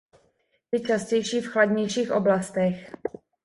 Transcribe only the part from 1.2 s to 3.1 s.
v chladnějších oblastech.